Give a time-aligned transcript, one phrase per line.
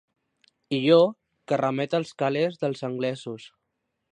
[0.77, 0.97] Ió
[1.51, 3.47] que remet als calés dels anglesos.